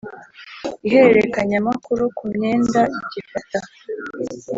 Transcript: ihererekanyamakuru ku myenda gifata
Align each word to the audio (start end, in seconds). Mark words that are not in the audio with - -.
ihererekanyamakuru 0.87 2.03
ku 2.17 2.23
myenda 2.33 2.81
gifata 3.11 3.59